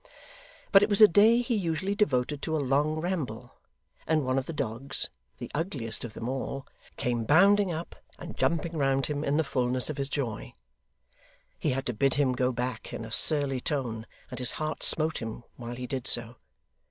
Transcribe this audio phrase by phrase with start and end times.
[0.71, 3.53] But it was a day he usually devoted to a long ramble,
[4.07, 6.65] and one of the dogs the ugliest of them all
[6.97, 10.55] came bounding up, and jumping round him in the fulness of his joy.
[11.59, 15.19] He had to bid him go back in a surly tone, and his heart smote
[15.19, 16.37] him while he did so.